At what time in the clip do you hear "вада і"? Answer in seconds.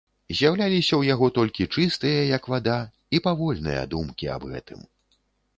2.53-3.21